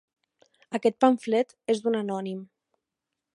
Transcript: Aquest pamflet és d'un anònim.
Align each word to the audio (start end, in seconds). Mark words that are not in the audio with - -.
Aquest 0.79 0.97
pamflet 1.05 1.53
és 1.75 1.83
d'un 1.85 1.99
anònim. 2.01 2.41